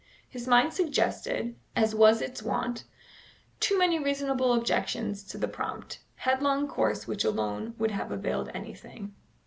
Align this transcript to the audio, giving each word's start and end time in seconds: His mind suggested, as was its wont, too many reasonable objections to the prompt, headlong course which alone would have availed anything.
His 0.27 0.47
mind 0.47 0.73
suggested, 0.73 1.55
as 1.75 1.93
was 1.93 2.23
its 2.23 2.41
wont, 2.41 2.85
too 3.59 3.77
many 3.77 3.99
reasonable 3.99 4.55
objections 4.55 5.23
to 5.25 5.37
the 5.37 5.47
prompt, 5.47 5.99
headlong 6.15 6.67
course 6.67 7.05
which 7.05 7.23
alone 7.23 7.75
would 7.77 7.91
have 7.91 8.11
availed 8.11 8.49
anything. 8.51 9.13